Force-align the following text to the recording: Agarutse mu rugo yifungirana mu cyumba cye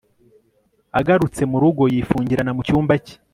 Agarutse 0.99 1.41
mu 1.51 1.57
rugo 1.63 1.83
yifungirana 1.93 2.51
mu 2.57 2.61
cyumba 2.67 2.93
cye 3.05 3.15